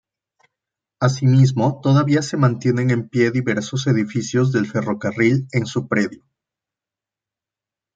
[0.99, 6.23] Asimismo todavía se mantienen en pie diversos edificios del ferrocarril en su predio.